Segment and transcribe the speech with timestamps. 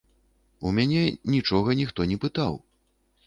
[0.69, 1.03] У мяне
[1.33, 2.53] нічога ніхто не пытаў.